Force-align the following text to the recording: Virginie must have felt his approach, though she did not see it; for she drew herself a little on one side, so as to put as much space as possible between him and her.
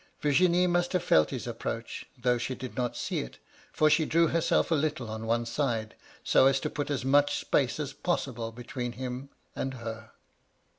Virginie 0.19 0.65
must 0.65 0.93
have 0.93 1.03
felt 1.03 1.29
his 1.29 1.45
approach, 1.45 2.07
though 2.17 2.39
she 2.39 2.55
did 2.55 2.75
not 2.75 2.97
see 2.97 3.19
it; 3.19 3.37
for 3.71 3.87
she 3.87 4.03
drew 4.03 4.25
herself 4.29 4.71
a 4.71 4.73
little 4.73 5.11
on 5.11 5.27
one 5.27 5.45
side, 5.45 5.93
so 6.23 6.47
as 6.47 6.59
to 6.59 6.71
put 6.71 6.89
as 6.89 7.05
much 7.05 7.37
space 7.39 7.79
as 7.79 7.93
possible 7.93 8.51
between 8.51 8.93
him 8.93 9.29
and 9.55 9.75
her. 9.75 10.09